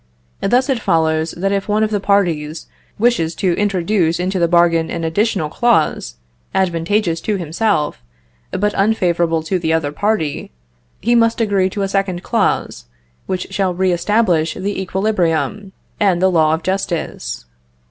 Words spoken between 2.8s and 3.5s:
wishes